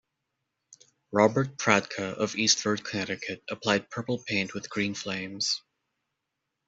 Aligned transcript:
Robert 1.11 1.57
Pradke 1.57 1.99
of 2.15 2.31
Eastford, 2.35 2.83
Connecticut 2.83 3.43
applied 3.51 3.87
purple 3.91 4.23
paint 4.25 4.51
with 4.55 4.67
green 4.67 4.95
flames. 4.95 5.61